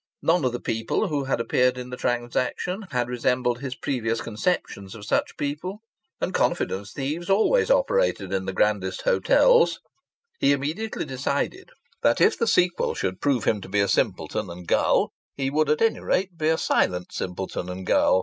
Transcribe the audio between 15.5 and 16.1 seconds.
would at any